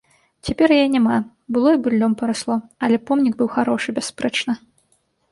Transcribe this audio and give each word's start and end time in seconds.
Цяпер 0.47 0.69
яе 0.77 0.85
няма, 0.93 1.17
было 1.57 1.69
і 1.75 1.79
быллём 1.87 2.15
парасло, 2.21 2.55
але 2.87 2.97
помнік 3.09 3.33
быў 3.41 3.49
харошы, 3.57 3.89
бясспрэчна. 3.99 4.57